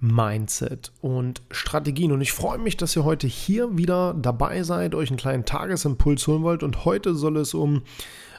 Mindset 0.00 0.92
und 1.00 1.42
Strategien. 1.50 2.12
Und 2.12 2.20
ich 2.20 2.32
freue 2.32 2.58
mich, 2.58 2.76
dass 2.76 2.96
ihr 2.96 3.04
heute 3.04 3.26
hier 3.26 3.76
wieder 3.76 4.14
dabei 4.14 4.62
seid, 4.62 4.94
euch 4.94 5.10
einen 5.10 5.18
kleinen 5.18 5.44
Tagesimpuls 5.44 6.26
holen 6.26 6.42
wollt. 6.42 6.62
Und 6.62 6.84
heute 6.84 7.14
soll 7.14 7.36
es 7.36 7.54
um 7.54 7.82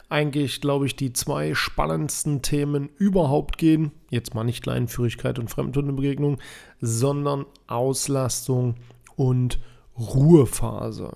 eigentlich, 0.08 0.60
glaube 0.60 0.86
ich, 0.86 0.96
die 0.96 1.12
zwei 1.12 1.54
spannendsten 1.54 2.42
Themen 2.42 2.90
überhaupt 2.96 3.58
gehen. 3.58 3.92
Jetzt 4.10 4.34
mal 4.34 4.44
nicht 4.44 4.66
Leinenführigkeit 4.66 5.38
und 5.38 5.50
Fremdhundebegegnung, 5.50 6.38
sondern 6.80 7.46
Auslastung 7.68 8.74
und 9.16 9.60
Ruhephase. 9.96 11.12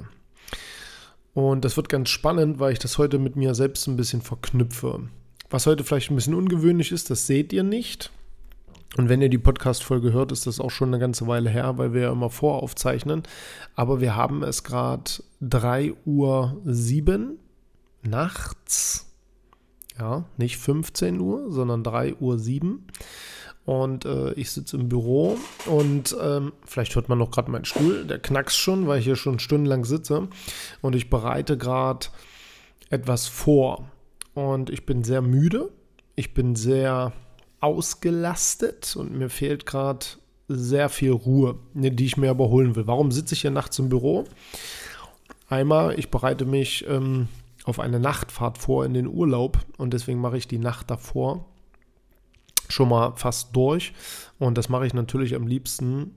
Und 1.32 1.64
das 1.64 1.76
wird 1.76 1.88
ganz 1.88 2.10
spannend, 2.10 2.60
weil 2.60 2.72
ich 2.72 2.78
das 2.78 2.98
heute 2.98 3.18
mit 3.18 3.34
mir 3.34 3.54
selbst 3.56 3.88
ein 3.88 3.96
bisschen 3.96 4.22
verknüpfe. 4.22 5.08
Was 5.50 5.66
heute 5.66 5.82
vielleicht 5.82 6.10
ein 6.10 6.16
bisschen 6.16 6.34
ungewöhnlich 6.34 6.92
ist, 6.92 7.10
das 7.10 7.26
seht 7.26 7.52
ihr 7.52 7.64
nicht. 7.64 8.12
Und 8.96 9.08
wenn 9.08 9.22
ihr 9.22 9.28
die 9.28 9.38
Podcast-Folge 9.38 10.12
hört, 10.12 10.30
ist 10.30 10.46
das 10.46 10.60
auch 10.60 10.70
schon 10.70 10.88
eine 10.88 11.00
ganze 11.00 11.26
Weile 11.26 11.50
her, 11.50 11.78
weil 11.78 11.92
wir 11.92 12.02
ja 12.02 12.12
immer 12.12 12.30
voraufzeichnen. 12.30 13.24
Aber 13.74 14.00
wir 14.00 14.14
haben 14.14 14.42
es 14.42 14.62
gerade 14.62 15.10
3 15.40 15.94
Uhr 16.04 16.60
7 16.64 17.38
nachts. 18.02 19.10
Ja, 19.98 20.24
nicht 20.36 20.58
15 20.58 21.20
Uhr, 21.20 21.50
sondern 21.50 21.82
3 21.82 22.16
Uhr 22.16 22.38
7. 22.38 22.86
Und 23.64 24.04
äh, 24.04 24.32
ich 24.34 24.50
sitze 24.50 24.76
im 24.76 24.88
Büro 24.88 25.38
und 25.66 26.14
ähm, 26.20 26.52
vielleicht 26.66 26.94
hört 26.96 27.08
man 27.08 27.18
noch 27.18 27.30
gerade 27.30 27.50
meinen 27.50 27.64
Stuhl, 27.64 28.04
der 28.04 28.18
knackst 28.18 28.58
schon, 28.58 28.86
weil 28.86 28.98
ich 28.98 29.06
hier 29.06 29.16
schon 29.16 29.38
stundenlang 29.38 29.86
sitze. 29.86 30.28
Und 30.82 30.94
ich 30.94 31.08
bereite 31.08 31.56
gerade 31.56 32.08
etwas 32.90 33.26
vor. 33.26 33.90
Und 34.34 34.68
ich 34.68 34.84
bin 34.84 35.02
sehr 35.02 35.22
müde. 35.22 35.70
Ich 36.14 36.34
bin 36.34 36.56
sehr 36.56 37.12
ausgelastet 37.64 38.94
und 38.94 39.16
mir 39.16 39.30
fehlt 39.30 39.64
gerade 39.64 40.04
sehr 40.48 40.90
viel 40.90 41.12
Ruhe, 41.12 41.58
ne, 41.72 41.90
die 41.90 42.04
ich 42.04 42.18
mir 42.18 42.30
aber 42.30 42.50
holen 42.50 42.76
will. 42.76 42.86
Warum 42.86 43.10
sitze 43.10 43.34
ich 43.34 43.40
hier 43.40 43.50
nachts 43.50 43.78
im 43.78 43.88
Büro? 43.88 44.24
Einmal, 45.48 45.98
ich 45.98 46.10
bereite 46.10 46.44
mich 46.44 46.84
ähm, 46.86 47.28
auf 47.64 47.80
eine 47.80 47.98
Nachtfahrt 47.98 48.58
vor 48.58 48.84
in 48.84 48.92
den 48.92 49.06
Urlaub 49.06 49.58
und 49.78 49.94
deswegen 49.94 50.20
mache 50.20 50.36
ich 50.36 50.46
die 50.46 50.58
Nacht 50.58 50.90
davor 50.90 51.46
schon 52.68 52.90
mal 52.90 53.14
fast 53.16 53.56
durch. 53.56 53.94
Und 54.38 54.58
das 54.58 54.68
mache 54.68 54.86
ich 54.86 54.92
natürlich 54.92 55.34
am 55.34 55.46
liebsten 55.46 56.14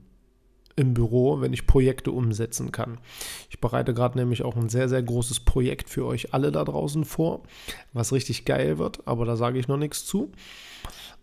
im 0.78 0.94
Büro, 0.94 1.40
wenn 1.40 1.52
ich 1.52 1.66
Projekte 1.66 2.12
umsetzen 2.12 2.72
kann. 2.72 2.98
Ich 3.50 3.60
bereite 3.60 3.94
gerade 3.94 4.16
nämlich 4.16 4.42
auch 4.42 4.56
ein 4.56 4.68
sehr, 4.68 4.88
sehr 4.88 5.02
großes 5.02 5.40
Projekt 5.40 5.90
für 5.90 6.06
euch 6.06 6.32
alle 6.32 6.52
da 6.52 6.64
draußen 6.64 7.04
vor, 7.04 7.42
was 7.92 8.12
richtig 8.12 8.44
geil 8.44 8.78
wird, 8.78 9.06
aber 9.06 9.24
da 9.24 9.36
sage 9.36 9.58
ich 9.58 9.68
noch 9.68 9.76
nichts 9.76 10.06
zu. 10.06 10.30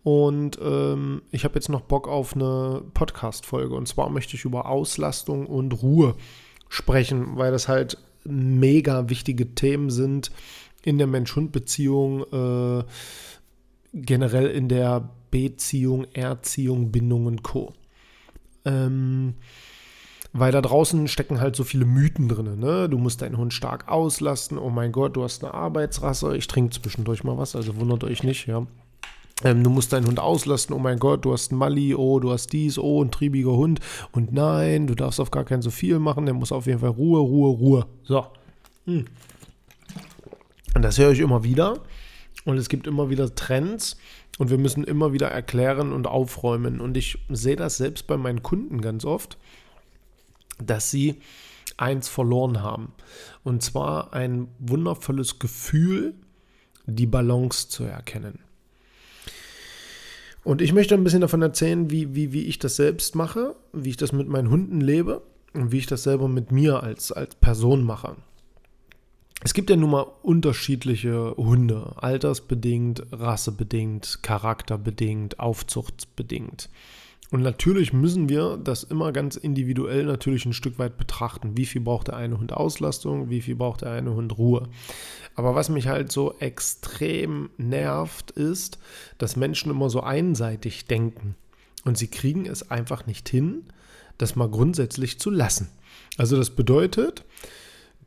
Und 0.04 0.60
ähm, 0.62 1.24
ich 1.32 1.46
habe 1.46 1.56
jetzt 1.56 1.70
noch 1.70 1.82
Bock 1.82 2.08
auf 2.08 2.36
eine 2.36 2.84
Podcast-Folge. 2.94 3.74
Und 3.74 3.88
zwar 3.88 4.12
möchte 4.12 4.36
ich 4.36 4.46
über 4.46 4.68
Auslastung 4.68 5.48
und 5.48 5.82
Ruhe 5.82 6.16
sprechen, 6.70 7.38
weil 7.38 7.52
das 7.52 7.68
halt 7.68 7.98
mega 8.24 9.10
wichtige 9.10 9.56
Themen 9.56 9.90
sind 9.90 10.32
in 10.84 11.00
der 11.00 11.08
Mensch-Hund-Beziehung, 11.08 12.22
äh, 12.32 12.84
generell 13.94 14.48
in 14.48 14.70
der 14.70 15.10
Beziehung, 15.32 16.06
Erziehung, 16.14 16.92
Bindung 16.92 17.26
und 17.26 17.42
Co. 17.42 17.74
Ähm, 18.66 19.36
weil 20.34 20.52
da 20.52 20.62
draußen 20.62 21.08
stecken 21.08 21.40
halt 21.40 21.56
so 21.56 21.64
viele 21.64 21.86
Mythen 21.86 22.28
drin. 22.28 22.60
Ne? 22.60 22.90
Du 22.90 22.98
musst 22.98 23.22
deinen 23.22 23.38
Hund 23.38 23.54
stark 23.54 23.88
auslasten. 23.88 24.58
Oh 24.58 24.70
mein 24.70 24.92
Gott, 24.92 25.16
du 25.16 25.24
hast 25.24 25.44
eine 25.44 25.54
Arbeitsrasse. 25.54 26.36
Ich 26.36 26.48
trinke 26.48 26.78
zwischendurch 26.80 27.24
mal 27.24 27.38
was, 27.38 27.56
also 27.56 27.78
wundert 27.78 28.04
euch 28.04 28.22
nicht, 28.22 28.46
ja. 28.48 28.68
Ähm, 29.44 29.64
du 29.64 29.70
musst 29.70 29.92
deinen 29.92 30.08
Hund 30.08 30.20
auslasten. 30.20 30.76
Oh 30.76 30.80
mein 30.80 31.00
Gott, 31.00 31.26
du 31.26 31.34
hast 31.34 31.52
einen 31.52 31.60
Mali. 31.60 31.94
Oh, 31.94 32.20
du 32.20 32.32
hast 32.32 32.54
dies. 32.54 32.78
Oh, 32.78 33.04
ein 33.04 33.12
triebiger 33.12 33.52
Hund. 33.52 33.80
Und 34.12 34.34
nein, 34.34 34.88
du 34.88 34.96
darfst 34.96 35.20
auf 35.20 35.32
gar 35.32 35.44
keinen 35.44 35.62
so 35.62 35.72
viel 35.72 36.00
machen. 36.00 36.26
Der 36.26 36.34
muss 36.34 36.52
auf 36.52 36.68
jeden 36.68 36.80
Fall 36.80 36.90
Ruhe, 36.90 37.20
Ruhe, 37.20 37.50
Ruhe. 37.52 37.86
So. 38.04 38.26
Hm. 38.86 39.06
Und 40.74 40.82
das 40.82 40.98
höre 40.98 41.12
ich 41.12 41.20
immer 41.20 41.44
wieder. 41.44 41.80
Und 42.46 42.58
es 42.58 42.70
gibt 42.70 42.88
immer 42.88 43.10
wieder 43.10 43.34
Trends. 43.34 43.98
Und 44.38 44.50
wir 44.50 44.58
müssen 44.58 44.84
immer 44.84 45.14
wieder 45.14 45.28
erklären 45.28 45.92
und 45.92 46.08
aufräumen. 46.08 46.80
Und 46.80 46.96
ich 46.98 47.18
sehe 47.30 47.56
das 47.56 47.78
selbst 47.78 48.08
bei 48.08 48.18
meinen 48.18 48.44
Kunden 48.44 48.82
ganz 48.82 49.06
oft, 49.06 49.38
dass 50.64 50.92
sie 50.92 51.22
eins 51.78 52.08
verloren 52.08 52.62
haben. 52.62 52.94
Und 53.44 53.64
zwar 53.64 54.14
ein 54.14 54.48
wundervolles 54.60 55.40
Gefühl, 55.40 56.14
die 56.86 57.08
Balance 57.08 57.70
zu 57.70 57.84
erkennen. 57.84 58.40
Und 60.44 60.62
ich 60.62 60.74
möchte 60.74 60.94
ein 60.94 61.04
bisschen 61.04 61.22
davon 61.22 61.42
erzählen, 61.42 61.90
wie, 61.90 62.14
wie, 62.14 62.32
wie 62.32 62.44
ich 62.44 62.60
das 62.60 62.76
selbst 62.76 63.16
mache, 63.16 63.56
wie 63.74 63.90
ich 63.90 63.98
das 63.98 64.12
mit 64.12 64.28
meinen 64.28 64.52
Hunden 64.52 64.80
lebe 64.80 65.24
und 65.54 65.72
wie 65.72 65.80
ich 65.80 65.88
das 65.88 66.04
selber 66.04 66.28
mit 66.28 66.52
mir 66.52 66.84
als, 66.84 67.12
als 67.12 67.34
Person 67.36 67.84
mache. 67.84 68.16
Es 69.44 69.54
gibt 69.54 69.70
ja 69.70 69.76
nun 69.76 69.92
mal 69.92 70.08
unterschiedliche 70.24 71.36
Hunde, 71.36 71.94
altersbedingt, 71.98 73.06
rassebedingt, 73.12 74.20
charakterbedingt, 74.24 75.40
aufzuchtsbedingt. 75.40 76.70
Und 77.32 77.42
natürlich 77.42 77.92
müssen 77.92 78.30
wir 78.30 78.58
das 78.58 78.84
immer 78.84 79.12
ganz 79.12 79.36
individuell 79.36 80.06
natürlich 80.06 80.46
ein 80.46 80.54
Stück 80.54 80.80
weit 80.80 80.98
betrachten. 80.98 81.58
Wie 81.58 81.66
viel 81.66 81.82
braucht 81.82 82.08
der 82.08 82.16
eine 82.16 82.38
Hund 82.38 82.54
Auslastung, 82.54 83.30
wie 83.30 83.42
viel 83.42 83.56
braucht 83.56 83.82
der 83.82 83.92
eine 83.92 84.14
Hund 84.14 84.38
Ruhe. 84.38 84.70
Aber 85.36 85.56
was 85.56 85.70
mich 85.70 85.88
halt 85.88 86.12
so 86.12 86.36
extrem 86.40 87.50
nervt, 87.58 88.32
ist, 88.32 88.80
dass 89.18 89.36
Menschen 89.36 89.72
immer 89.72 89.90
so 89.90 90.02
einseitig 90.02 90.86
denken. 90.86 91.36
Und 91.84 91.98
sie 91.98 92.08
kriegen 92.08 92.46
es 92.46 92.72
einfach 92.72 93.06
nicht 93.06 93.28
hin, 93.28 93.64
das 94.18 94.36
mal 94.36 94.50
grundsätzlich 94.50 95.20
zu 95.20 95.30
lassen. 95.30 95.70
Also 96.18 96.38
das 96.38 96.52
bedeutet, 96.52 97.26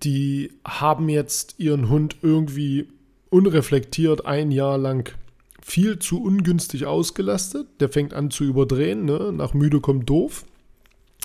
die 0.03 0.53
haben 0.65 1.09
jetzt 1.09 1.57
ihren 1.59 1.89
Hund 1.89 2.17
irgendwie 2.23 2.89
unreflektiert 3.31 4.27
ein 4.27 4.51
Jahr 4.51 4.79
lang 4.79 5.13
viel 5.61 5.99
zu 5.99 6.23
ungünstig 6.23 6.87
ausgelastet. 6.87 7.67
Der 7.81 7.89
fängt 7.89 8.15
an 8.15 8.31
zu 8.31 8.45
überdrehen. 8.45 9.05
Ne? 9.05 9.33
Nach 9.33 9.55
müde 9.55 9.81
kommt 9.81 10.09
doof. 10.09 10.45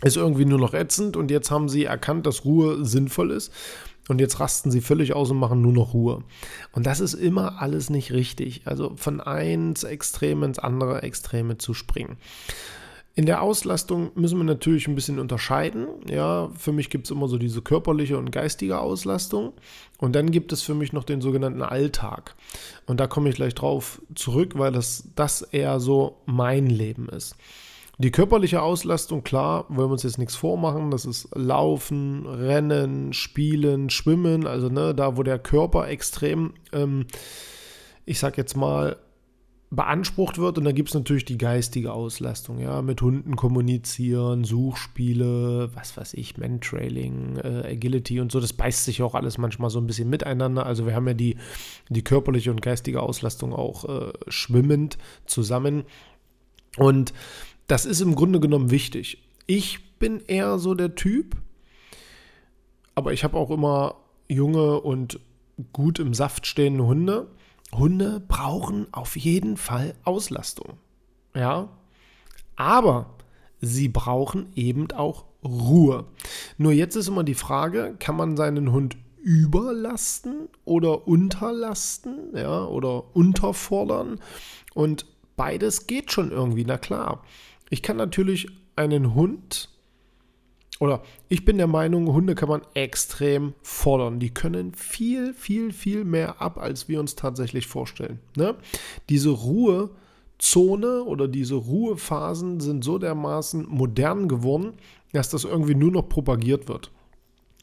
Ist 0.03 0.17
irgendwie 0.17 0.45
nur 0.45 0.59
noch 0.59 0.73
ätzend. 0.73 1.15
Und 1.15 1.31
jetzt 1.31 1.49
haben 1.49 1.69
sie 1.69 1.85
erkannt, 1.85 2.25
dass 2.25 2.43
Ruhe 2.43 2.83
sinnvoll 2.83 3.31
ist. 3.31 3.53
Und 4.09 4.19
jetzt 4.19 4.41
rasten 4.41 4.69
sie 4.69 4.81
völlig 4.81 5.13
aus 5.13 5.31
und 5.31 5.37
machen 5.37 5.61
nur 5.61 5.71
noch 5.71 5.93
Ruhe. 5.93 6.23
Und 6.73 6.85
das 6.85 6.99
ist 6.99 7.13
immer 7.13 7.61
alles 7.61 7.89
nicht 7.89 8.11
richtig. 8.11 8.63
Also 8.65 8.93
von 8.97 9.21
eins 9.21 9.83
Extrem 9.83 10.43
ins 10.43 10.59
andere 10.59 11.03
Extreme 11.03 11.57
zu 11.57 11.73
springen. 11.73 12.17
In 13.15 13.27
der 13.27 13.43
Auslastung 13.43 14.11
müssen 14.15 14.39
wir 14.39 14.43
natürlich 14.43 14.87
ein 14.87 14.95
bisschen 14.95 15.19
unterscheiden. 15.19 15.87
Ja, 16.09 16.49
für 16.57 16.71
mich 16.71 16.89
gibt 16.89 17.05
es 17.05 17.11
immer 17.11 17.27
so 17.27 17.37
diese 17.37 17.61
körperliche 17.61 18.17
und 18.17 18.31
geistige 18.31 18.79
Auslastung. 18.79 19.53
Und 19.99 20.15
dann 20.15 20.31
gibt 20.31 20.51
es 20.51 20.63
für 20.63 20.73
mich 20.73 20.93
noch 20.93 21.03
den 21.03 21.21
sogenannten 21.21 21.61
Alltag. 21.61 22.35
Und 22.87 22.99
da 22.99 23.05
komme 23.05 23.29
ich 23.29 23.35
gleich 23.35 23.53
drauf 23.53 24.01
zurück, 24.15 24.57
weil 24.57 24.71
das, 24.71 25.09
das 25.15 25.43
eher 25.43 25.79
so 25.79 26.17
mein 26.25 26.65
Leben 26.65 27.07
ist. 27.07 27.35
Die 27.99 28.09
körperliche 28.09 28.63
Auslastung, 28.63 29.23
klar, 29.23 29.65
wollen 29.69 29.89
wir 29.89 29.93
uns 29.93 30.01
jetzt 30.01 30.17
nichts 30.17 30.35
vormachen. 30.35 30.89
Das 30.89 31.05
ist 31.05 31.29
Laufen, 31.35 32.25
Rennen, 32.25 33.13
Spielen, 33.13 33.91
Schwimmen. 33.91 34.47
Also 34.47 34.69
ne, 34.69 34.95
da, 34.95 35.17
wo 35.17 35.21
der 35.21 35.37
Körper 35.37 35.87
extrem, 35.87 36.53
ähm, 36.71 37.05
ich 38.05 38.17
sag 38.17 38.39
jetzt 38.39 38.57
mal, 38.57 38.97
beansprucht 39.75 40.37
wird. 40.37 40.57
Und 40.57 40.65
da 40.65 40.71
gibt 40.71 40.89
es 40.89 40.95
natürlich 40.95 41.25
die 41.25 41.37
geistige 41.37 41.93
Auslastung, 41.93 42.59
ja, 42.59 42.81
mit 42.81 43.01
Hunden 43.01 43.35
kommunizieren, 43.35 44.43
Suchspiele, 44.43 45.71
was 45.73 45.97
weiß 45.97 46.13
ich, 46.13 46.37
Mentrailing, 46.37 47.37
äh, 47.37 47.71
Agility 47.71 48.19
und 48.19 48.31
so. 48.31 48.39
Das 48.39 48.53
beißt 48.53 48.85
sich 48.85 49.01
auch 49.01 49.15
alles 49.15 49.37
manchmal 49.37 49.69
so 49.69 49.79
ein 49.79 49.87
bisschen 49.87 50.09
miteinander. 50.09 50.65
Also 50.65 50.85
wir 50.85 50.95
haben 50.95 51.07
ja 51.07 51.13
die, 51.13 51.37
die 51.89 52.03
körperliche 52.03 52.51
und 52.51 52.61
geistige 52.61 53.01
Auslastung 53.01 53.53
auch 53.53 53.85
äh, 53.85 54.13
schwimmend 54.27 54.97
zusammen. 55.25 55.83
Und 56.77 57.13
das 57.67 57.85
ist 57.85 58.01
im 58.01 58.15
Grunde 58.15 58.39
genommen 58.39 58.69
wichtig. 58.69 59.23
Ich 59.47 59.97
bin 59.97 60.21
eher 60.27 60.59
so 60.59 60.75
der 60.75 60.95
Typ, 60.95 61.35
aber 62.93 63.13
ich 63.13 63.23
habe 63.23 63.37
auch 63.37 63.49
immer 63.49 63.95
junge 64.27 64.81
und 64.81 65.19
gut 65.71 65.99
im 65.99 66.13
Saft 66.13 66.45
stehende 66.45 66.85
Hunde 66.85 67.27
Hunde 67.77 68.19
brauchen 68.27 68.87
auf 68.91 69.15
jeden 69.15 69.57
Fall 69.57 69.93
Auslastung. 70.03 70.77
Ja, 71.35 71.69
aber 72.55 73.15
sie 73.61 73.87
brauchen 73.87 74.47
eben 74.55 74.91
auch 74.91 75.25
Ruhe. 75.43 76.05
Nur 76.57 76.71
jetzt 76.71 76.95
ist 76.95 77.07
immer 77.07 77.23
die 77.23 77.33
Frage, 77.33 77.95
kann 77.99 78.15
man 78.15 78.37
seinen 78.37 78.71
Hund 78.71 78.97
überlasten 79.21 80.49
oder 80.65 81.07
unterlasten, 81.07 82.35
ja, 82.35 82.65
oder 82.65 83.15
unterfordern? 83.15 84.19
Und 84.73 85.05
beides 85.35 85.87
geht 85.87 86.11
schon 86.11 86.31
irgendwie, 86.31 86.65
na 86.65 86.77
klar. 86.77 87.23
Ich 87.69 87.81
kann 87.81 87.97
natürlich 87.97 88.47
einen 88.75 89.15
Hund 89.15 89.69
oder 90.83 91.01
ich 91.29 91.45
bin 91.45 91.57
der 91.57 91.67
Meinung, 91.67 92.11
Hunde 92.13 92.35
kann 92.35 92.49
man 92.49 92.61
extrem 92.73 93.53
fordern. 93.61 94.19
Die 94.19 94.33
können 94.33 94.73
viel, 94.73 95.33
viel, 95.33 95.71
viel 95.71 96.03
mehr 96.03 96.41
ab, 96.41 96.57
als 96.57 96.89
wir 96.89 96.99
uns 96.99 97.15
tatsächlich 97.15 97.67
vorstellen. 97.67 98.19
Ne? 98.35 98.55
Diese 99.07 99.29
Ruhezone 99.29 101.05
oder 101.05 101.29
diese 101.29 101.55
Ruhephasen 101.55 102.59
sind 102.59 102.83
so 102.83 102.97
dermaßen 102.97 103.65
modern 103.69 104.27
geworden, 104.27 104.73
dass 105.13 105.29
das 105.29 105.45
irgendwie 105.45 105.75
nur 105.75 105.91
noch 105.91 106.09
propagiert 106.09 106.67
wird. 106.67 106.91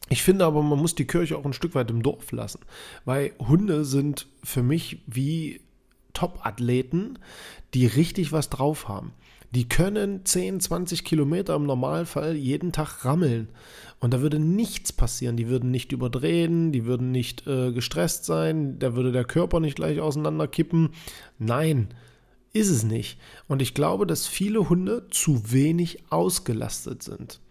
Ich 0.09 0.23
finde 0.23 0.45
aber, 0.45 0.63
man 0.63 0.79
muss 0.79 0.95
die 0.95 1.05
Kirche 1.05 1.37
auch 1.37 1.45
ein 1.45 1.53
Stück 1.53 1.75
weit 1.75 1.91
im 1.91 2.01
Dorf 2.01 2.31
lassen, 2.31 2.61
weil 3.05 3.33
Hunde 3.37 3.85
sind 3.85 4.25
für 4.43 4.63
mich 4.63 5.03
wie 5.05 5.61
Top-Athleten, 6.13 7.19
die 7.75 7.85
richtig 7.85 8.31
was 8.31 8.49
drauf 8.49 8.87
haben. 8.87 9.13
Die 9.53 9.67
können 9.67 10.25
10, 10.25 10.61
20 10.61 11.03
Kilometer 11.03 11.55
im 11.55 11.65
Normalfall 11.65 12.35
jeden 12.35 12.71
Tag 12.71 13.03
rammeln. 13.03 13.49
Und 13.99 14.13
da 14.13 14.21
würde 14.21 14.39
nichts 14.39 14.93
passieren. 14.93 15.35
Die 15.35 15.49
würden 15.49 15.71
nicht 15.71 15.91
überdrehen, 15.91 16.71
die 16.71 16.85
würden 16.85 17.11
nicht 17.11 17.45
äh, 17.47 17.71
gestresst 17.71 18.25
sein, 18.25 18.79
da 18.79 18.95
würde 18.95 19.11
der 19.11 19.25
Körper 19.25 19.59
nicht 19.59 19.75
gleich 19.75 19.99
auseinanderkippen. 19.99 20.91
Nein, 21.37 21.89
ist 22.53 22.69
es 22.69 22.83
nicht. 22.83 23.19
Und 23.47 23.61
ich 23.61 23.73
glaube, 23.73 24.07
dass 24.07 24.25
viele 24.25 24.69
Hunde 24.69 25.07
zu 25.11 25.51
wenig 25.51 25.99
ausgelastet 26.09 27.03
sind. 27.03 27.41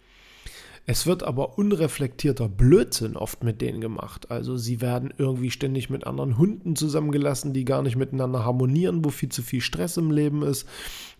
Es 0.87 1.05
wird 1.05 1.21
aber 1.23 1.57
unreflektierter 1.59 2.49
Blödsinn 2.49 3.15
oft 3.15 3.43
mit 3.43 3.61
denen 3.61 3.81
gemacht. 3.81 4.31
Also 4.31 4.57
sie 4.57 4.81
werden 4.81 5.13
irgendwie 5.17 5.51
ständig 5.51 5.89
mit 5.89 6.07
anderen 6.07 6.37
Hunden 6.37 6.75
zusammengelassen, 6.75 7.53
die 7.53 7.65
gar 7.65 7.83
nicht 7.83 7.95
miteinander 7.95 8.43
harmonieren, 8.43 9.05
wo 9.05 9.09
viel 9.09 9.29
zu 9.29 9.43
viel 9.43 9.61
Stress 9.61 9.97
im 9.97 10.09
Leben 10.09 10.41
ist. 10.41 10.67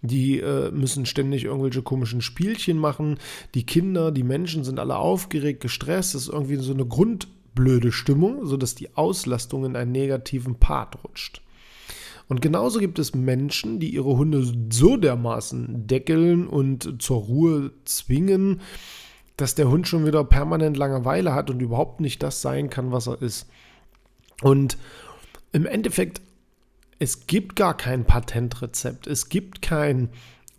Die 0.02 0.40
äh, 0.40 0.72
müssen 0.72 1.06
ständig 1.06 1.44
irgendwelche 1.44 1.84
komischen 1.84 2.22
Spielchen 2.22 2.80
machen. 2.80 3.20
Die 3.54 3.66
Kinder, 3.66 4.12
die 4.12 4.24
Menschen 4.24 4.64
sind 4.64 4.80
alle 4.80 4.98
aufgeregt, 4.98 5.62
gestresst. 5.62 6.16
Das 6.16 6.24
ist 6.24 6.30
irgendwie 6.30 6.56
so 6.56 6.74
eine 6.74 6.86
grundblöde 6.86 7.92
Stimmung, 7.92 8.48
sodass 8.48 8.74
die 8.74 8.96
Auslastung 8.96 9.66
in 9.66 9.76
einen 9.76 9.92
negativen 9.92 10.56
Part 10.56 11.04
rutscht. 11.04 11.42
Und 12.28 12.42
genauso 12.42 12.80
gibt 12.80 12.98
es 12.98 13.14
Menschen, 13.14 13.80
die 13.80 13.90
ihre 13.90 14.18
Hunde 14.18 14.44
so 14.72 14.98
dermaßen 14.98 15.86
deckeln 15.86 16.48
und 16.48 17.02
zur 17.02 17.18
Ruhe 17.18 17.72
zwingen, 17.86 18.62
dass 19.42 19.56
der 19.56 19.70
Hund 19.70 19.88
schon 19.88 20.06
wieder 20.06 20.24
permanent 20.24 20.78
Langeweile 20.78 21.34
hat 21.34 21.50
und 21.50 21.62
überhaupt 21.62 22.00
nicht 22.00 22.22
das 22.22 22.42
sein 22.42 22.70
kann, 22.70 22.92
was 22.92 23.08
er 23.08 23.22
ist. 23.22 23.48
Und 24.42 24.78
im 25.52 25.66
Endeffekt, 25.66 26.22
es 27.00 27.26
gibt 27.26 27.56
gar 27.56 27.76
kein 27.76 28.06
Patentrezept. 28.06 29.08
Es 29.08 29.30
gibt 29.30 29.64
kein, 29.64 30.10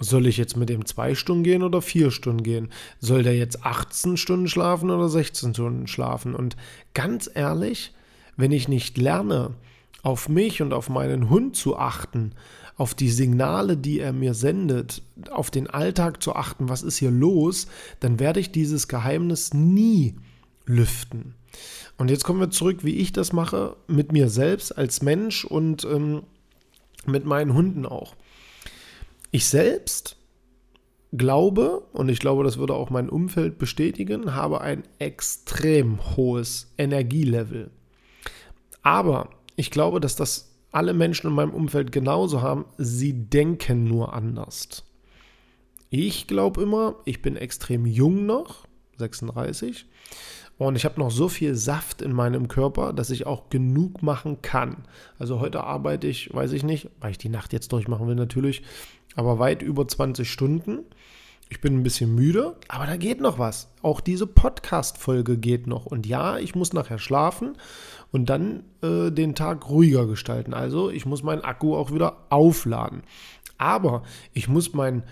soll 0.00 0.26
ich 0.26 0.36
jetzt 0.36 0.56
mit 0.56 0.68
dem 0.68 0.84
zwei 0.84 1.14
Stunden 1.14 1.44
gehen 1.44 1.62
oder 1.62 1.80
vier 1.80 2.10
Stunden 2.10 2.42
gehen? 2.42 2.70
Soll 2.98 3.22
der 3.22 3.36
jetzt 3.36 3.64
18 3.64 4.16
Stunden 4.16 4.48
schlafen 4.48 4.90
oder 4.90 5.08
16 5.08 5.54
Stunden 5.54 5.86
schlafen? 5.86 6.34
Und 6.34 6.56
ganz 6.92 7.30
ehrlich, 7.32 7.92
wenn 8.36 8.50
ich 8.50 8.66
nicht 8.66 8.98
lerne, 8.98 9.54
auf 10.02 10.28
mich 10.28 10.60
und 10.60 10.72
auf 10.72 10.88
meinen 10.88 11.30
Hund 11.30 11.54
zu 11.54 11.78
achten, 11.78 12.32
auf 12.76 12.94
die 12.94 13.10
Signale, 13.10 13.76
die 13.76 14.00
er 14.00 14.12
mir 14.12 14.34
sendet, 14.34 15.02
auf 15.30 15.50
den 15.50 15.68
Alltag 15.68 16.22
zu 16.22 16.34
achten, 16.34 16.68
was 16.68 16.82
ist 16.82 16.96
hier 16.96 17.10
los, 17.10 17.66
dann 18.00 18.18
werde 18.18 18.40
ich 18.40 18.52
dieses 18.52 18.88
Geheimnis 18.88 19.54
nie 19.54 20.16
lüften. 20.66 21.34
Und 21.98 22.10
jetzt 22.10 22.24
kommen 22.24 22.40
wir 22.40 22.50
zurück, 22.50 22.84
wie 22.84 22.96
ich 22.96 23.12
das 23.12 23.32
mache, 23.32 23.76
mit 23.86 24.12
mir 24.12 24.28
selbst 24.28 24.76
als 24.76 25.02
Mensch 25.02 25.44
und 25.44 25.84
ähm, 25.84 26.22
mit 27.06 27.24
meinen 27.24 27.54
Hunden 27.54 27.86
auch. 27.86 28.14
Ich 29.30 29.46
selbst 29.46 30.16
glaube, 31.12 31.84
und 31.92 32.08
ich 32.08 32.18
glaube, 32.18 32.42
das 32.42 32.56
würde 32.56 32.74
auch 32.74 32.90
mein 32.90 33.08
Umfeld 33.08 33.58
bestätigen, 33.58 34.34
habe 34.34 34.62
ein 34.62 34.82
extrem 34.98 36.16
hohes 36.16 36.72
Energielevel. 36.78 37.70
Aber 38.82 39.30
ich 39.56 39.70
glaube, 39.70 40.00
dass 40.00 40.16
das 40.16 40.51
alle 40.72 40.94
Menschen 40.94 41.28
in 41.28 41.34
meinem 41.34 41.54
Umfeld 41.54 41.92
genauso 41.92 42.42
haben. 42.42 42.64
Sie 42.78 43.12
denken 43.12 43.84
nur 43.84 44.12
anders. 44.14 44.84
Ich 45.90 46.26
glaube 46.26 46.62
immer, 46.62 46.96
ich 47.04 47.20
bin 47.22 47.36
extrem 47.36 47.86
jung 47.86 48.24
noch, 48.26 48.66
36, 48.96 49.86
und 50.58 50.76
ich 50.76 50.84
habe 50.84 51.00
noch 51.00 51.10
so 51.10 51.28
viel 51.28 51.54
Saft 51.54 52.02
in 52.02 52.12
meinem 52.12 52.48
Körper, 52.48 52.92
dass 52.92 53.10
ich 53.10 53.26
auch 53.26 53.48
genug 53.50 54.02
machen 54.02 54.42
kann. 54.42 54.84
Also 55.18 55.40
heute 55.40 55.64
arbeite 55.64 56.06
ich, 56.06 56.32
weiß 56.32 56.52
ich 56.52 56.62
nicht, 56.62 56.88
weil 57.00 57.10
ich 57.10 57.18
die 57.18 57.28
Nacht 57.28 57.52
jetzt 57.52 57.72
durchmachen 57.72 58.06
will 58.06 58.14
natürlich, 58.14 58.62
aber 59.16 59.38
weit 59.38 59.62
über 59.62 59.86
20 59.86 60.30
Stunden. 60.30 60.84
Ich 61.52 61.60
bin 61.60 61.76
ein 61.76 61.82
bisschen 61.82 62.14
müde, 62.14 62.56
aber 62.68 62.86
da 62.86 62.96
geht 62.96 63.20
noch 63.20 63.38
was. 63.38 63.68
Auch 63.82 64.00
diese 64.00 64.26
Podcast-Folge 64.26 65.36
geht 65.36 65.66
noch. 65.66 65.84
Und 65.84 66.06
ja, 66.06 66.38
ich 66.38 66.54
muss 66.54 66.72
nachher 66.72 66.98
schlafen 66.98 67.58
und 68.10 68.30
dann 68.30 68.64
äh, 68.82 69.10
den 69.10 69.34
Tag 69.34 69.68
ruhiger 69.68 70.06
gestalten. 70.06 70.54
Also 70.54 70.88
ich 70.88 71.04
muss 71.04 71.22
meinen 71.22 71.44
Akku 71.44 71.76
auch 71.76 71.92
wieder 71.92 72.16
aufladen. 72.30 73.02
Aber 73.58 74.02
ich 74.32 74.48
muss 74.48 74.72
meinen 74.72 75.02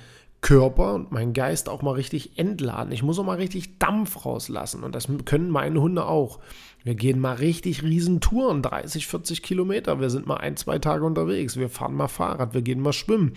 Körper 0.40 0.94
und 0.94 1.12
meinen 1.12 1.34
Geist 1.34 1.68
auch 1.68 1.82
mal 1.82 1.92
richtig 1.92 2.38
entladen. 2.38 2.92
Ich 2.92 3.02
muss 3.02 3.18
auch 3.18 3.24
mal 3.24 3.36
richtig 3.36 3.78
Dampf 3.78 4.24
rauslassen. 4.24 4.84
Und 4.84 4.94
das 4.94 5.08
können 5.26 5.50
meine 5.50 5.80
Hunde 5.80 6.06
auch. 6.06 6.38
Wir 6.82 6.94
gehen 6.94 7.20
mal 7.20 7.34
richtig 7.34 7.82
Riesentouren, 7.82 8.62
30, 8.62 9.06
40 9.06 9.42
Kilometer. 9.42 10.00
Wir 10.00 10.08
sind 10.08 10.26
mal 10.26 10.38
ein, 10.38 10.56
zwei 10.56 10.78
Tage 10.78 11.04
unterwegs. 11.04 11.58
Wir 11.58 11.68
fahren 11.68 11.94
mal 11.94 12.08
Fahrrad, 12.08 12.54
wir 12.54 12.62
gehen 12.62 12.80
mal 12.80 12.94
schwimmen. 12.94 13.34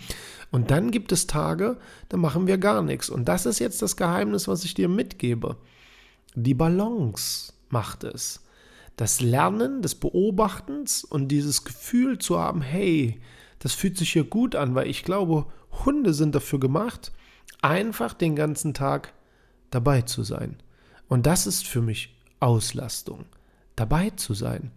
Und 0.50 0.70
dann 0.70 0.90
gibt 0.90 1.12
es 1.12 1.26
Tage, 1.26 1.76
da 2.08 2.16
machen 2.16 2.46
wir 2.46 2.56
gar 2.56 2.80
nichts. 2.80 3.10
Und 3.10 3.28
das 3.28 3.44
ist 3.44 3.58
jetzt 3.58 3.82
das 3.82 3.96
Geheimnis, 3.96 4.48
was 4.48 4.64
ich 4.64 4.72
dir 4.72 4.88
mitgebe. 4.88 5.56
Die 6.34 6.54
Balance 6.54 7.52
macht 7.68 8.04
es 8.04 8.40
das 8.96 9.20
Lernen 9.20 9.82
des 9.82 9.94
Beobachtens 9.94 11.04
und 11.04 11.28
dieses 11.28 11.64
Gefühl 11.64 12.18
zu 12.18 12.38
haben, 12.38 12.62
hey, 12.62 13.20
das 13.58 13.74
fühlt 13.74 13.96
sich 13.96 14.12
hier 14.12 14.24
gut 14.24 14.54
an, 14.54 14.74
weil 14.74 14.88
ich 14.88 15.04
glaube, 15.04 15.46
Hunde 15.84 16.14
sind 16.14 16.34
dafür 16.34 16.60
gemacht, 16.60 17.12
einfach 17.62 18.14
den 18.14 18.36
ganzen 18.36 18.74
Tag 18.74 19.12
dabei 19.70 20.02
zu 20.02 20.22
sein. 20.22 20.56
Und 21.08 21.26
das 21.26 21.46
ist 21.46 21.66
für 21.66 21.82
mich 21.82 22.16
Auslastung, 22.40 23.24
dabei 23.76 24.10
zu 24.10 24.34
sein. 24.34 24.70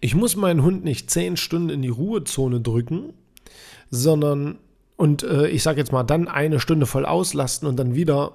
Ich 0.00 0.14
muss 0.14 0.36
meinen 0.36 0.62
Hund 0.62 0.84
nicht 0.84 1.10
zehn 1.10 1.36
Stunden 1.36 1.70
in 1.70 1.82
die 1.82 1.88
Ruhezone 1.88 2.60
drücken, 2.60 3.12
sondern 3.90 4.58
und 4.96 5.22
äh, 5.22 5.46
ich 5.48 5.62
sage 5.62 5.78
jetzt 5.78 5.92
mal 5.92 6.02
dann 6.02 6.26
eine 6.26 6.58
Stunde 6.58 6.86
voll 6.86 7.06
auslasten 7.06 7.68
und 7.68 7.76
dann 7.76 7.94
wieder 7.94 8.32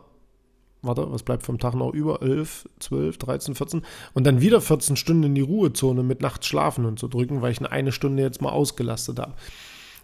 warte, 0.84 1.10
was 1.12 1.24
bleibt 1.24 1.44
vom 1.44 1.60
Tag 1.60 1.74
noch 1.74 1.94
über? 1.94 2.22
11, 2.22 2.70
12, 2.80 3.18
13, 3.18 3.56
14. 3.56 3.82
Und 4.14 4.26
dann 4.26 4.42
wieder 4.42 4.62
14 4.62 4.96
Stunden 4.96 5.24
in 5.24 5.36
die 5.36 5.42
Ruhezone 5.42 6.04
mit 6.04 6.22
nachts 6.22 6.46
schlafen 6.46 6.86
und 6.86 7.00
so 7.00 7.08
drücken, 7.08 7.42
weil 7.42 7.52
ich 7.52 7.62
eine 7.66 7.92
Stunde 7.92 8.22
jetzt 8.22 8.42
mal 8.42 8.52
ausgelastet 8.52 9.20
habe. 9.20 9.34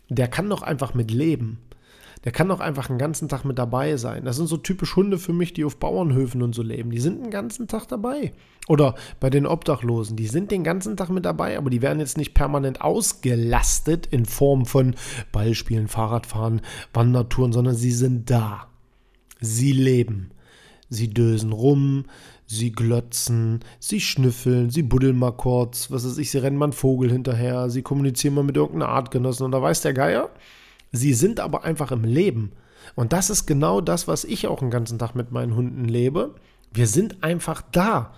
Der 0.10 0.28
kann 0.28 0.50
doch 0.50 0.62
einfach 0.62 0.94
mit 0.94 1.12
leben. 1.12 1.60
Der 2.26 2.34
kann 2.34 2.50
doch 2.50 2.60
einfach 2.60 2.90
einen 2.90 3.00
ganzen 3.00 3.30
Tag 3.30 3.46
mit 3.46 3.58
dabei 3.58 3.96
sein. 3.96 4.26
Das 4.26 4.36
sind 4.36 4.48
so 4.48 4.58
typisch 4.58 4.96
Hunde 4.96 5.18
für 5.18 5.32
mich, 5.32 5.54
die 5.54 5.64
auf 5.64 5.78
Bauernhöfen 5.78 6.42
und 6.42 6.54
so 6.54 6.62
leben. 6.62 6.92
Die 6.92 7.00
sind 7.00 7.24
den 7.24 7.32
ganzen 7.32 7.68
Tag 7.68 7.88
dabei. 7.88 8.34
Oder 8.68 8.96
bei 9.22 9.30
den 9.30 9.48
Obdachlosen, 9.48 10.18
die 10.18 10.28
sind 10.28 10.52
den 10.52 10.64
ganzen 10.64 10.98
Tag 10.98 11.10
mit 11.10 11.26
dabei, 11.26 11.58
aber 11.58 11.70
die 11.70 11.82
werden 11.82 12.00
jetzt 12.00 12.18
nicht 12.18 12.34
permanent 12.34 12.82
ausgelastet 12.82 14.08
in 14.08 14.26
Form 14.26 14.66
von 14.66 14.96
Ballspielen, 15.32 15.88
Fahrradfahren, 15.88 16.62
Wandertouren, 16.94 17.54
sondern 17.54 17.76
sie 17.76 17.92
sind 17.92 18.30
da. 18.30 18.68
Sie 19.40 19.72
leben. 19.72 20.32
Sie 20.90 21.14
dösen 21.14 21.54
rum, 21.54 22.06
sie 22.52 22.72
glotzen, 22.72 23.60
sie 23.80 24.02
schnüffeln, 24.02 24.72
sie 24.72 24.82
buddeln 24.82 25.18
mal 25.18 25.32
kurz, 25.32 25.92
was 25.92 26.04
weiß 26.04 26.18
ich, 26.18 26.32
sie 26.32 26.40
rennen 26.40 26.58
mal 26.58 26.66
einen 26.66 26.74
Vogel 26.74 27.12
hinterher, 27.12 27.70
sie 27.70 27.84
kommunizieren 27.84 28.34
mal 28.34 28.44
mit 28.44 28.58
irgendeiner 28.58 28.92
Artgenossen 28.92 29.46
und 29.46 29.52
da 29.52 29.62
weiß 29.62 29.82
der 29.82 29.94
Geier. 29.94 30.32
Sie 30.92 31.14
sind 31.14 31.40
aber 31.40 31.64
einfach 31.64 31.92
im 31.92 32.04
Leben. 32.04 32.52
Und 32.96 33.14
das 33.14 33.30
ist 33.30 33.46
genau 33.46 33.82
das, 33.82 34.08
was 34.08 34.24
ich 34.24 34.48
auch 34.48 34.60
den 34.60 34.72
ganzen 34.72 34.98
Tag 34.98 35.14
mit 35.14 35.32
meinen 35.32 35.56
Hunden 35.56 35.86
lebe. 35.86 36.34
Wir 36.74 36.88
sind 36.88 37.24
einfach 37.24 37.62
da. 37.72 38.16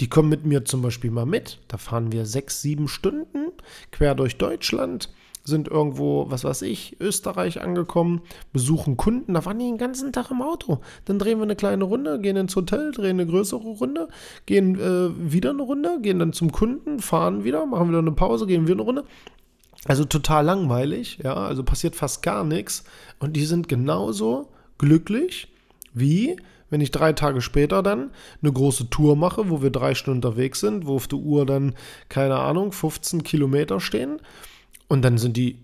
Die 0.00 0.08
kommen 0.08 0.30
mit 0.30 0.46
mir 0.46 0.64
zum 0.64 0.80
Beispiel 0.80 1.10
mal 1.10 1.26
mit. 1.26 1.58
Da 1.68 1.76
fahren 1.76 2.12
wir 2.12 2.24
sechs, 2.24 2.62
sieben 2.62 2.88
Stunden 2.88 3.52
quer 3.92 4.14
durch 4.14 4.38
Deutschland 4.38 5.10
sind 5.44 5.68
irgendwo, 5.68 6.26
was 6.30 6.44
weiß 6.44 6.62
ich, 6.62 7.00
Österreich 7.00 7.60
angekommen, 7.60 8.22
besuchen 8.52 8.96
Kunden, 8.96 9.34
da 9.34 9.44
waren 9.44 9.58
die 9.58 9.66
den 9.66 9.78
ganzen 9.78 10.12
Tag 10.12 10.30
im 10.30 10.42
Auto. 10.42 10.80
Dann 11.04 11.18
drehen 11.18 11.38
wir 11.38 11.44
eine 11.44 11.56
kleine 11.56 11.84
Runde, 11.84 12.20
gehen 12.20 12.36
ins 12.36 12.54
Hotel, 12.56 12.92
drehen 12.92 13.20
eine 13.20 13.26
größere 13.26 13.60
Runde, 13.60 14.08
gehen 14.46 14.78
äh, 14.78 15.32
wieder 15.32 15.50
eine 15.50 15.62
Runde, 15.62 15.98
gehen 16.00 16.18
dann 16.18 16.32
zum 16.32 16.52
Kunden, 16.52 17.00
fahren 17.00 17.44
wieder, 17.44 17.66
machen 17.66 17.88
wieder 17.88 17.98
eine 17.98 18.12
Pause, 18.12 18.46
gehen 18.46 18.64
wieder 18.64 18.74
eine 18.74 18.82
Runde. 18.82 19.04
Also 19.86 20.04
total 20.04 20.44
langweilig, 20.44 21.20
ja, 21.22 21.34
also 21.34 21.62
passiert 21.62 21.96
fast 21.96 22.22
gar 22.22 22.44
nichts. 22.44 22.84
Und 23.18 23.34
die 23.34 23.46
sind 23.46 23.68
genauso 23.68 24.48
glücklich 24.78 25.48
wie 25.92 26.36
wenn 26.70 26.80
ich 26.80 26.92
drei 26.92 27.12
Tage 27.12 27.40
später 27.40 27.82
dann 27.82 28.10
eine 28.42 28.52
große 28.52 28.90
Tour 28.90 29.16
mache, 29.16 29.50
wo 29.50 29.60
wir 29.60 29.70
drei 29.70 29.94
Stunden 29.94 30.18
unterwegs 30.18 30.60
sind, 30.60 30.86
wo 30.86 30.94
auf 30.94 31.08
der 31.08 31.18
Uhr 31.18 31.44
dann, 31.44 31.74
keine 32.08 32.38
Ahnung, 32.38 32.72
15 32.72 33.24
Kilometer 33.24 33.80
stehen 33.80 34.20
und 34.90 35.02
dann 35.02 35.18
sind 35.18 35.36
die 35.36 35.56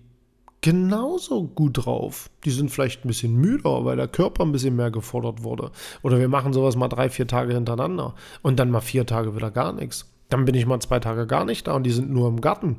genauso 0.61 1.43
gut 1.43 1.85
drauf. 1.85 2.29
Die 2.45 2.49
sind 2.49 2.71
vielleicht 2.71 3.03
ein 3.03 3.09
bisschen 3.09 3.35
müder, 3.35 3.83
weil 3.83 3.97
der 3.97 4.07
Körper 4.07 4.43
ein 4.43 4.53
bisschen 4.53 4.77
mehr 4.77 4.89
gefordert 4.89 5.43
wurde. 5.43 5.71
Oder 6.01 6.17
wir 6.17 6.29
machen 6.29 6.53
sowas 6.53 6.77
mal 6.77 6.87
drei, 6.87 7.09
vier 7.09 7.27
Tage 7.27 7.53
hintereinander 7.53 8.15
und 8.41 8.57
dann 8.57 8.71
mal 8.71 8.79
vier 8.79 9.05
Tage 9.05 9.35
wieder 9.35 9.51
gar 9.51 9.73
nichts. 9.73 10.09
Dann 10.29 10.45
bin 10.45 10.55
ich 10.55 10.65
mal 10.65 10.79
zwei 10.79 11.01
Tage 11.01 11.27
gar 11.27 11.43
nicht 11.43 11.67
da 11.67 11.73
und 11.73 11.83
die 11.83 11.91
sind 11.91 12.09
nur 12.09 12.29
im 12.29 12.39
Garten. 12.39 12.77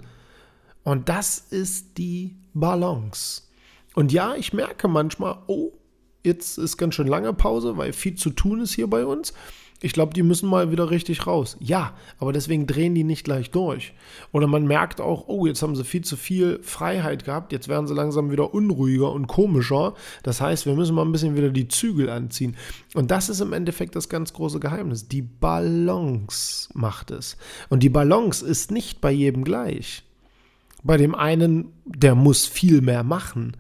Und 0.85 1.11
das 1.11 1.39
ist 1.39 1.99
die 1.99 2.35
Balance. 2.55 3.43
Und 3.95 4.11
ja, 4.11 4.35
ich 4.35 4.55
merke 4.55 4.89
manchmal, 4.89 5.37
oh, 5.49 5.73
jetzt 6.25 6.57
ist 6.57 6.79
ganz 6.79 6.95
schön 6.95 7.09
lange 7.09 7.35
Pause, 7.35 7.77
weil 7.77 7.93
viel 7.93 8.15
zu 8.15 8.31
tun 8.31 8.63
ist 8.63 8.73
hier 8.73 8.89
bei 8.89 9.05
uns. 9.05 9.35
Ich 9.81 9.93
glaube, 9.93 10.13
die 10.13 10.25
müssen 10.25 10.49
mal 10.49 10.73
wieder 10.73 10.91
richtig 10.91 11.27
raus. 11.27 11.57
Ja, 11.61 11.95
aber 12.19 12.33
deswegen 12.33 12.67
drehen 12.67 12.97
die 12.97 13.05
nicht 13.05 13.23
gleich 13.23 13.53
durch. 13.53 13.95
Oder 14.33 14.49
man 14.49 14.67
merkt 14.67 15.01
auch, 15.01 15.29
oh, 15.29 15.47
jetzt 15.47 15.63
haben 15.63 15.77
sie 15.77 15.85
viel 15.85 16.03
zu 16.03 16.17
viel 16.17 16.59
Freiheit 16.63 17.25
gehabt, 17.25 17.53
jetzt 17.53 17.69
werden 17.69 17.87
sie 17.87 17.95
langsam 17.95 18.33
wieder 18.33 18.53
unruhiger 18.53 19.13
und 19.13 19.29
komischer. 19.29 19.95
Das 20.25 20.41
heißt, 20.41 20.67
wir 20.67 20.75
müssen 20.75 20.97
mal 20.97 21.05
ein 21.05 21.13
bisschen 21.13 21.37
wieder 21.37 21.51
die 21.51 21.69
Zügel 21.69 22.11
anziehen. 22.11 22.57
Und 22.95 23.13
das 23.13 23.29
ist 23.29 23.41
im 23.41 23.53
Endeffekt 23.53 23.95
das 23.95 24.09
ganz 24.09 24.33
große 24.33 24.59
Geheimnis. 24.59 25.07
Die 25.07 25.23
Balance 25.23 26.69
macht 26.75 27.13
es. 27.13 27.37
Und 27.69 27.85
die 27.85 27.89
Balance 27.89 28.45
ist 28.45 28.73
nicht 28.73 29.01
bei 29.01 29.13
jedem 29.13 29.45
gleich. 29.45 30.03
Bei 30.83 30.97
dem 30.97 31.15
einen, 31.15 31.73
der 31.85 32.17
muss 32.17 32.47
viel 32.47 32.81
mehr 32.81 33.05
machen. 33.05 33.57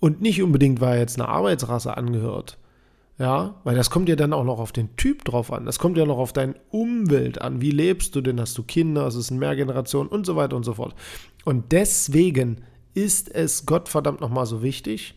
Und 0.00 0.20
nicht 0.20 0.42
unbedingt, 0.42 0.80
weil 0.80 0.94
er 0.94 1.00
jetzt 1.00 1.20
einer 1.20 1.28
Arbeitsrasse 1.28 1.96
angehört 1.96 2.58
ja, 3.18 3.54
weil 3.64 3.74
das 3.74 3.90
kommt 3.90 4.08
ja 4.08 4.16
dann 4.16 4.34
auch 4.34 4.44
noch 4.44 4.58
auf 4.58 4.72
den 4.72 4.94
Typ 4.96 5.24
drauf 5.24 5.50
an. 5.50 5.64
Das 5.64 5.78
kommt 5.78 5.96
ja 5.96 6.04
noch 6.04 6.18
auf 6.18 6.34
deine 6.34 6.54
Umwelt 6.70 7.40
an. 7.40 7.62
Wie 7.62 7.70
lebst 7.70 8.14
du 8.14 8.20
denn? 8.20 8.40
Hast 8.40 8.58
du 8.58 8.62
Kinder? 8.62 9.06
Ist 9.06 9.14
es 9.14 9.30
eine 9.30 9.40
Mehrgeneration 9.40 10.06
und 10.06 10.26
so 10.26 10.36
weiter 10.36 10.54
und 10.54 10.64
so 10.64 10.74
fort. 10.74 10.94
Und 11.44 11.72
deswegen 11.72 12.62
ist 12.92 13.34
es 13.34 13.64
Gottverdammt 13.64 14.20
nochmal 14.20 14.46
so 14.46 14.62
wichtig, 14.62 15.14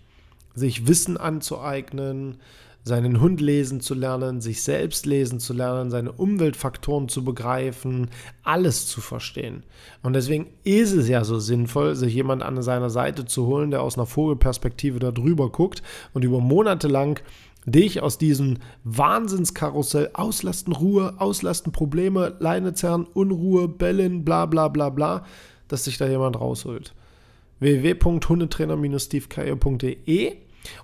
sich 0.56 0.88
Wissen 0.88 1.18
anzueignen, 1.18 2.38
seinen 2.84 3.20
Hund 3.20 3.42
lesen 3.42 3.82
zu 3.82 3.94
lernen, 3.94 4.42
sich 4.42 4.64
selbst 4.64 5.06
lesen 5.06 5.40
zu 5.40 5.54
lernen, 5.54 5.92
seine 5.92 6.12
Umweltfaktoren 6.12 7.10
zu 7.10 7.24
begreifen, 7.24 8.10
alles 8.44 8.88
zu 8.88 9.02
verstehen. 9.02 9.64
Und 10.02 10.14
deswegen 10.14 10.48
ist 10.64 10.94
es 10.94 11.08
ja 11.10 11.24
so 11.24 11.40
sinnvoll, 11.40 11.96
sich 11.96 12.14
jemand 12.14 12.44
an 12.44 12.62
seiner 12.62 12.90
Seite 12.90 13.26
zu 13.26 13.46
holen, 13.46 13.72
der 13.72 13.82
aus 13.82 13.98
einer 13.98 14.08
Vogelperspektive 14.08 15.00
da 15.00 15.12
drüber 15.12 15.50
guckt 15.50 15.84
und 16.14 16.24
über 16.24 16.40
Monate 16.40 16.88
lang 16.88 17.22
dich 17.66 18.02
aus 18.02 18.18
diesem 18.18 18.58
Wahnsinnskarussell 18.84 20.12
Auslasten, 20.14 20.74
Ruhe, 20.74 21.14
Auslasten, 21.18 21.72
Probleme, 21.72 22.36
Leine 22.40 22.74
zerren, 22.74 23.06
Unruhe, 23.06 23.68
Bellen, 23.68 24.26
bla 24.26 24.46
bla 24.46 24.68
bla 24.68 24.90
bla, 24.90 25.26
dass 25.68 25.86
sich 25.86 25.98
da 25.98 26.08
jemand 26.08 26.40
rausholt. 26.40 26.94
www.hundetrainer-stevekeier.de 27.60 30.38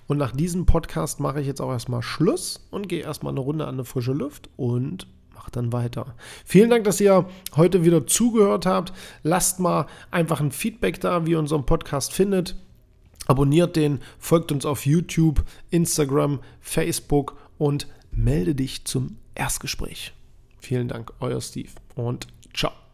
und 0.06 0.18
nach 0.18 0.32
diesem 0.32 0.66
Podcast 0.66 1.20
mache 1.20 1.40
ich 1.40 1.46
jetzt 1.46 1.60
auch 1.60 1.70
erstmal 1.70 2.02
Schluss 2.02 2.66
und 2.70 2.88
gehe 2.88 3.02
erstmal 3.02 3.32
eine 3.32 3.40
Runde 3.40 3.66
an 3.66 3.74
eine 3.74 3.84
frische 3.84 4.12
Luft 4.12 4.48
und 4.56 5.06
mache 5.34 5.50
dann 5.50 5.72
weiter. 5.72 6.14
Vielen 6.44 6.70
Dank, 6.70 6.84
dass 6.84 7.00
ihr 7.00 7.26
heute 7.56 7.84
wieder 7.84 8.06
zugehört 8.06 8.66
habt. 8.66 8.92
Lasst 9.22 9.60
mal 9.60 9.86
einfach 10.10 10.40
ein 10.40 10.52
Feedback 10.52 11.00
da, 11.00 11.26
wie 11.26 11.32
ihr 11.32 11.38
unseren 11.38 11.66
Podcast 11.66 12.12
findet. 12.12 12.56
Abonniert 13.26 13.76
den, 13.76 14.00
folgt 14.18 14.52
uns 14.52 14.64
auf 14.64 14.86
YouTube, 14.86 15.44
Instagram, 15.70 16.40
Facebook 16.60 17.36
und 17.58 17.86
melde 18.10 18.54
dich 18.54 18.84
zum 18.84 19.16
Erstgespräch. 19.34 20.12
Vielen 20.58 20.88
Dank, 20.88 21.12
euer 21.20 21.40
Steve 21.40 21.70
und 21.94 22.26
ciao. 22.54 22.85